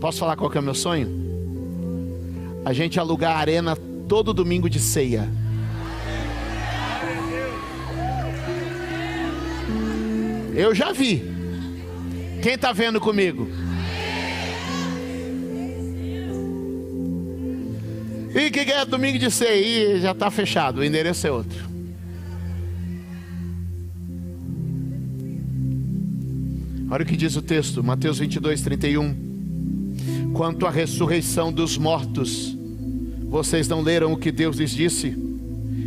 [0.00, 1.08] Posso falar qual que é o meu sonho?
[2.64, 3.76] A gente alugar a arena
[4.08, 5.28] todo domingo de ceia.
[10.54, 11.22] Eu já vi.
[12.42, 13.48] Quem está vendo comigo?
[18.34, 20.00] E que é domingo de ceia?
[20.00, 21.71] já está fechado, o endereço é outro.
[26.92, 29.16] Olha o que diz o texto, Mateus 22, 31.
[30.34, 32.54] Quanto à ressurreição dos mortos,
[33.30, 35.16] vocês não leram o que Deus lhes disse?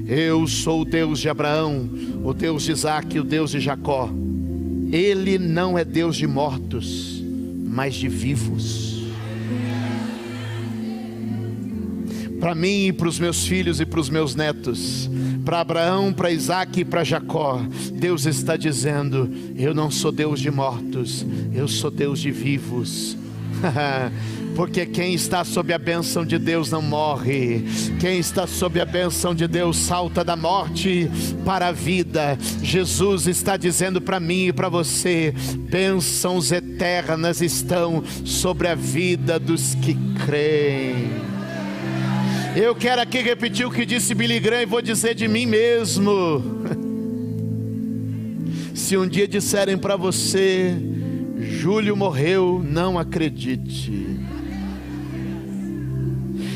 [0.07, 1.87] Eu sou o Deus de Abraão,
[2.23, 4.09] o Deus de Isaac, o Deus de Jacó.
[4.91, 7.23] Ele não é Deus de mortos,
[7.67, 9.05] mas de vivos.
[12.39, 15.07] Para mim e para os meus filhos e para os meus netos,
[15.45, 17.61] para Abraão, para Isaac e para Jacó,
[17.93, 23.15] Deus está dizendo: Eu não sou Deus de mortos, eu sou Deus de vivos.
[24.55, 27.65] Porque quem está sob a bênção de Deus não morre,
[27.99, 31.11] quem está sob a bênção de Deus salta da morte
[31.43, 32.37] para a vida.
[32.63, 35.33] Jesus está dizendo para mim e para você:
[35.69, 39.93] bênçãos eternas estão sobre a vida dos que
[40.25, 41.24] creem.
[42.55, 46.41] Eu quero aqui repetir o que disse Billy Graham e vou dizer de mim mesmo.
[48.73, 50.73] Se um dia disserem para você,
[51.37, 54.14] Júlio morreu, não acredite.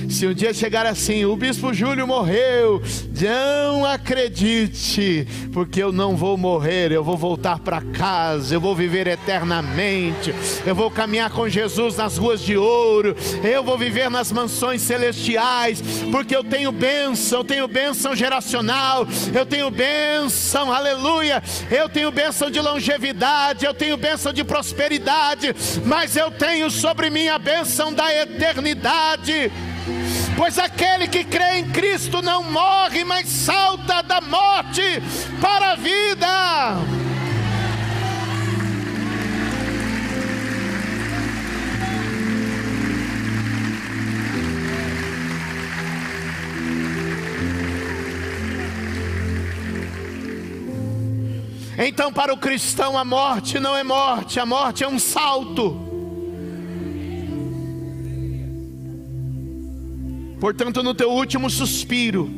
[0.09, 2.81] Se um dia chegar assim, o bispo Júlio morreu,
[3.21, 9.05] não acredite, porque eu não vou morrer, eu vou voltar para casa, eu vou viver
[9.07, 10.33] eternamente,
[10.65, 15.81] eu vou caminhar com Jesus nas ruas de ouro, eu vou viver nas mansões celestiais,
[16.11, 22.49] porque eu tenho bênção, eu tenho bênção geracional, eu tenho bênção, aleluia, eu tenho bênção
[22.49, 25.55] de longevidade, eu tenho bênção de prosperidade,
[25.85, 29.51] mas eu tenho sobre mim a bênção da eternidade
[30.39, 34.81] pois aquele que crê em Cristo não morre, mas salta da morte
[35.41, 36.77] para a vida.
[51.77, 55.88] Então, para o cristão, a morte não é morte, a morte é um salto.
[60.39, 62.29] Portanto, no teu último suspiro,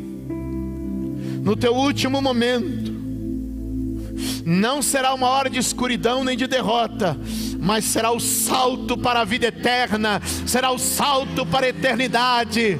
[1.43, 2.91] no teu último momento,
[4.45, 7.17] não será uma hora de escuridão nem de derrota,
[7.59, 12.79] mas será o salto para a vida eterna, será o salto para a eternidade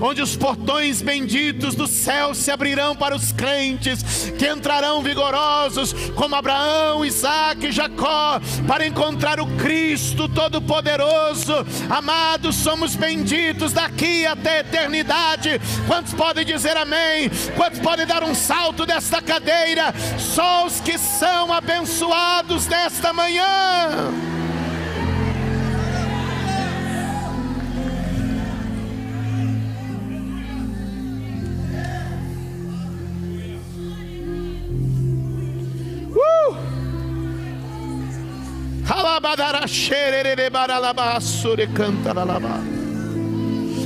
[0.00, 6.34] onde os portões benditos do céu se abrirão para os crentes, que entrarão vigorosos, como
[6.34, 11.54] Abraão, Isaac e Jacó, para encontrar o Cristo Todo-Poderoso.
[11.88, 15.60] Amados, somos benditos daqui até a eternidade.
[15.86, 17.30] Quantos podem dizer amém?
[17.56, 19.94] Quantos podem dar um salto desta cadeira?
[20.18, 24.45] Só os que são abençoados nesta manhã.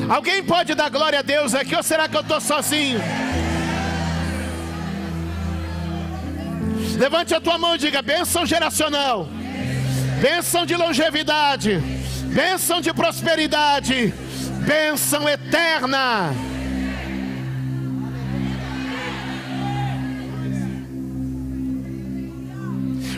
[0.09, 3.01] Alguém pode dar glória a Deus aqui ou será que eu estou sozinho?
[6.99, 9.29] Levante a tua mão e diga: bênção geracional,
[10.21, 11.79] bênção de longevidade,
[12.27, 14.13] bênção de prosperidade,
[14.67, 16.50] bênção eterna.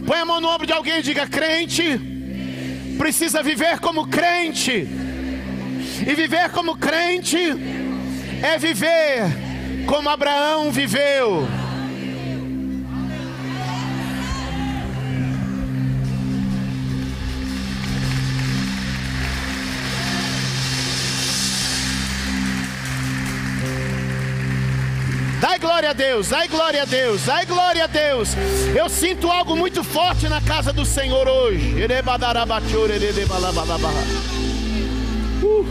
[0.07, 2.01] Põe a mão no ombro de alguém e diga: crente,
[2.99, 4.89] precisa viver como crente.
[6.07, 7.39] E viver como crente
[8.43, 9.23] é viver
[9.87, 11.47] como Abraão viveu.
[25.43, 28.29] Dai glória a Deus, dai glória a Deus, dai glória a Deus.
[28.79, 31.83] Eu sinto algo muito forte na casa do Senhor hoje.
[35.43, 35.67] Uh.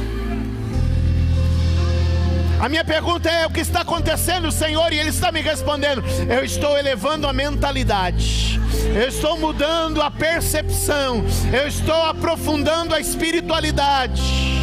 [2.59, 4.91] A minha pergunta é: o que está acontecendo, Senhor?
[4.91, 8.59] E Ele está me respondendo: eu estou elevando a mentalidade,
[8.93, 14.60] eu estou mudando a percepção, eu estou aprofundando a espiritualidade.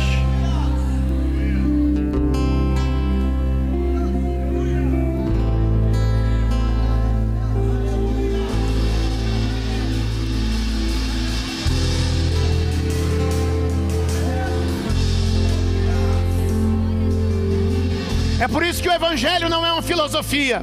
[18.78, 20.62] Isso que o Evangelho não é uma filosofia.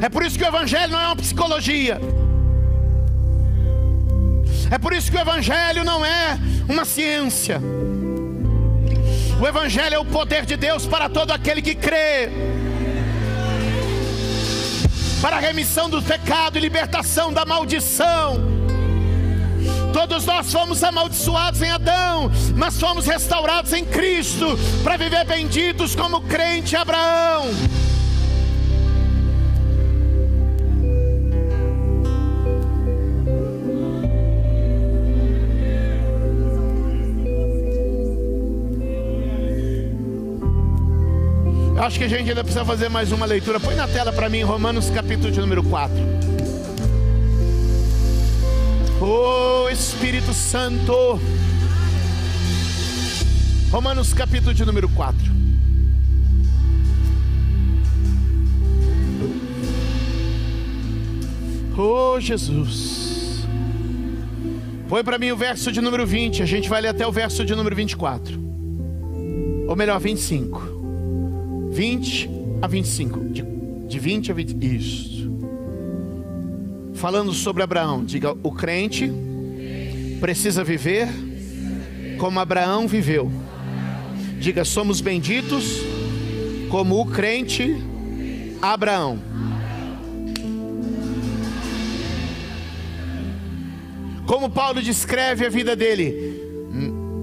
[0.00, 2.00] É por isso que o Evangelho não é uma psicologia.
[4.70, 7.60] É por isso que o Evangelho não é uma ciência.
[9.38, 12.30] O Evangelho é o poder de Deus para todo aquele que crê.
[15.20, 18.51] Para a remissão do pecado e libertação da maldição.
[19.92, 26.22] Todos nós fomos amaldiçoados em Adão, mas fomos restaurados em Cristo para viver benditos como
[26.22, 27.44] crente Abraão.
[41.82, 43.58] Acho que a gente ainda precisa fazer mais uma leitura.
[43.58, 46.31] Põe na tela para mim Romanos capítulo de número 4.
[49.04, 51.18] Oh Espírito Santo.
[53.72, 55.18] Romanos capítulo de número 4.
[61.76, 63.44] Oh Jesus.
[64.88, 66.40] Põe para mim o verso de número 20.
[66.40, 68.38] A gente vai ler até o verso de número 24.
[69.66, 71.70] Ou melhor, 25.
[71.72, 72.30] 20
[72.62, 73.18] a 25.
[73.30, 73.42] De,
[73.88, 74.64] de 20 a 20.
[74.64, 75.11] Isso
[77.02, 78.04] falando sobre Abraão.
[78.04, 79.12] Diga: o crente
[80.20, 81.08] precisa viver
[82.16, 83.28] como Abraão viveu.
[84.38, 85.80] Diga: somos benditos
[86.70, 87.76] como o crente
[88.62, 89.18] Abraão.
[94.24, 96.40] Como Paulo descreve a vida dele?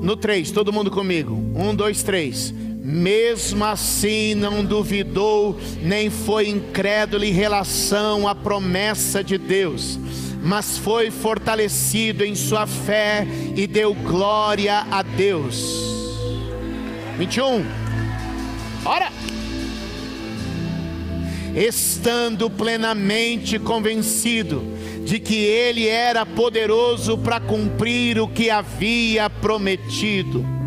[0.01, 1.33] No 3, todo mundo comigo.
[1.55, 9.37] 1, 2, 3 mesmo assim não duvidou, nem foi incrédulo em relação à promessa de
[9.37, 9.99] Deus,
[10.41, 15.61] mas foi fortalecido em sua fé e deu glória a Deus.
[17.17, 17.65] 21.
[18.85, 19.11] Ora!
[21.53, 24.63] Estando plenamente convencido
[25.03, 30.58] de que ele era poderoso para cumprir o que havia prometido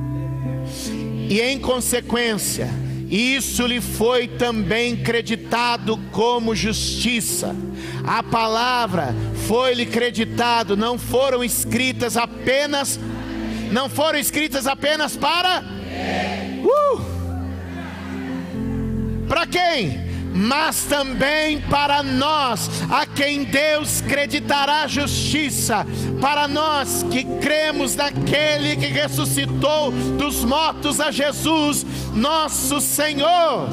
[1.32, 2.68] e em consequência,
[3.08, 7.56] isso lhe foi também creditado como justiça.
[8.06, 9.14] A palavra
[9.46, 13.00] foi-lhe creditado, não foram escritas apenas,
[13.70, 15.64] não foram escritas apenas para.
[16.62, 17.00] Uh!
[19.26, 20.01] Para quem?
[20.34, 25.86] Mas também para nós, a quem Deus creditará justiça,
[26.20, 33.68] para nós que cremos naquele que ressuscitou dos mortos a Jesus, nosso Senhor.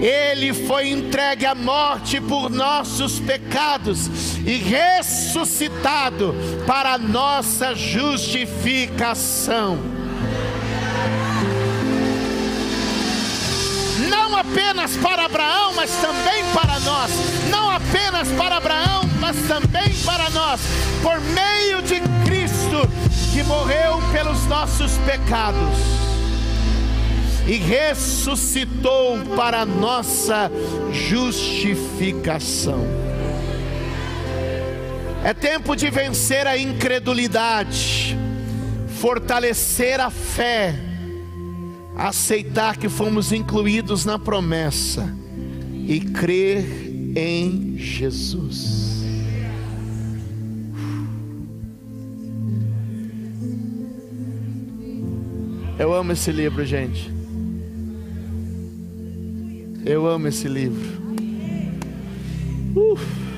[0.00, 6.34] Ele foi entregue à morte por nossos pecados e ressuscitado
[6.66, 9.95] para nossa justificação.
[14.36, 17.10] Não apenas para Abraão, mas também para nós.
[17.48, 20.60] Não apenas para Abraão, mas também para nós,
[21.02, 22.86] por meio de Cristo
[23.32, 25.78] que morreu pelos nossos pecados
[27.46, 30.50] e ressuscitou para nossa
[30.92, 32.84] justificação.
[35.24, 38.16] É tempo de vencer a incredulidade
[38.96, 40.74] fortalecer a fé,
[41.96, 45.12] aceitar que fomos incluídos na promessa
[45.86, 46.64] e crer
[47.16, 49.04] em Jesus.
[55.78, 57.10] Eu amo esse livro, gente.
[59.84, 61.02] Eu amo esse livro.
[62.74, 63.35] Uf.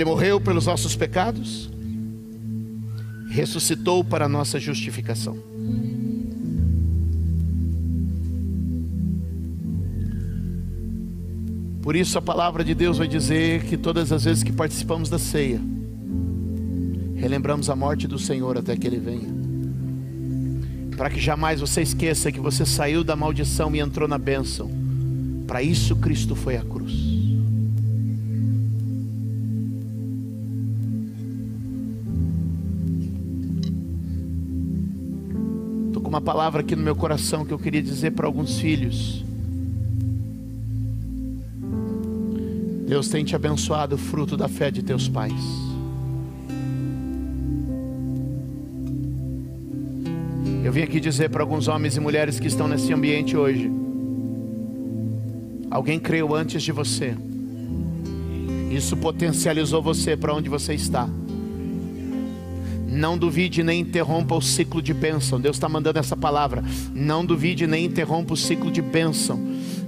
[0.00, 1.70] Ele morreu pelos nossos pecados,
[3.28, 5.36] ressuscitou para a nossa justificação.
[11.82, 15.18] Por isso a palavra de Deus vai dizer que todas as vezes que participamos da
[15.18, 15.60] ceia,
[17.16, 19.28] relembramos a morte do Senhor até que Ele venha.
[20.96, 24.70] Para que jamais você esqueça que você saiu da maldição e entrou na bênção.
[25.46, 27.09] Para isso Cristo foi à cruz.
[36.10, 39.24] Uma palavra aqui no meu coração que eu queria dizer para alguns filhos.
[42.88, 45.40] Deus tem te abençoado, fruto da fé de teus pais.
[50.64, 53.70] Eu vim aqui dizer para alguns homens e mulheres que estão nesse ambiente hoje:
[55.70, 57.14] alguém creu antes de você,
[58.68, 61.08] isso potencializou você para onde você está.
[62.90, 65.40] Não duvide nem interrompa o ciclo de bênção.
[65.40, 66.64] Deus está mandando essa palavra.
[66.92, 69.40] Não duvide nem interrompa o ciclo de bênção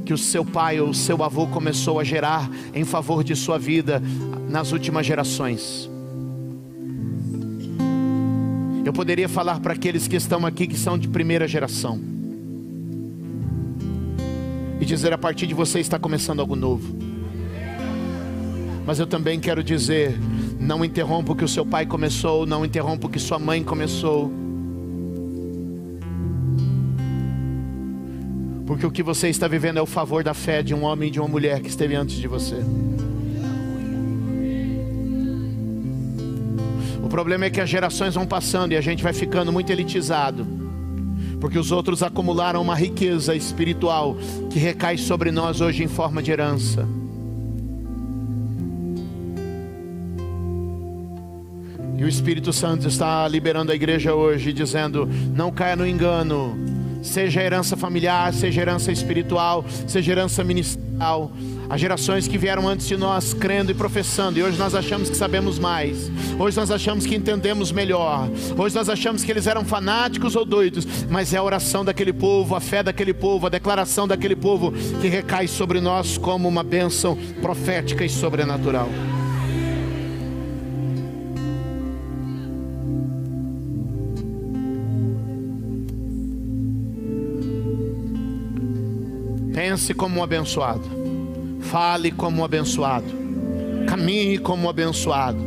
[0.04, 3.58] que o seu pai ou o seu avô começou a gerar em favor de sua
[3.58, 4.02] vida
[4.48, 5.90] nas últimas gerações.
[8.84, 12.00] Eu poderia falar para aqueles que estão aqui que são de primeira geração
[14.80, 16.96] e dizer a partir de você está começando algo novo.
[18.84, 20.18] Mas eu também quero dizer,
[20.62, 24.32] não interrompa o que o seu pai começou, não interrompa o que sua mãe começou.
[28.64, 31.10] Porque o que você está vivendo é o favor da fé de um homem e
[31.10, 32.56] de uma mulher que esteve antes de você.
[37.02, 40.46] O problema é que as gerações vão passando e a gente vai ficando muito elitizado.
[41.40, 44.16] Porque os outros acumularam uma riqueza espiritual
[44.48, 46.88] que recai sobre nós hoje em forma de herança.
[52.02, 56.58] E o Espírito Santo está liberando a igreja hoje, dizendo: não caia no engano
[57.02, 61.32] seja herança familiar, seja herança espiritual, seja herança ministerial.
[61.68, 65.16] As gerações que vieram antes de nós crendo e professando, e hoje nós achamos que
[65.16, 70.36] sabemos mais, hoje nós achamos que entendemos melhor, hoje nós achamos que eles eram fanáticos
[70.36, 74.36] ou doidos, mas é a oração daquele povo, a fé daquele povo, a declaração daquele
[74.36, 78.88] povo que recai sobre nós como uma bênção profética e sobrenatural.
[89.62, 90.82] Pense como um abençoado.
[91.70, 93.06] Fale como um abençoado.
[93.88, 95.38] Caminhe como um abençoado.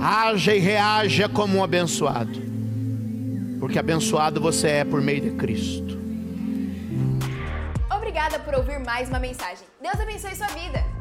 [0.00, 2.36] Haja e reaja como um abençoado.
[3.60, 5.96] Porque abençoado você é por meio de Cristo.
[7.96, 9.68] Obrigada por ouvir mais uma mensagem.
[9.80, 10.93] Deus abençoe sua vida.